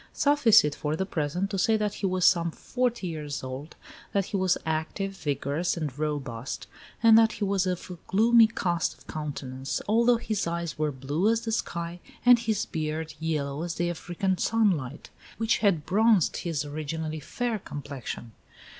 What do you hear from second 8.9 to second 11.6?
of countenance, although his eyes were blue as the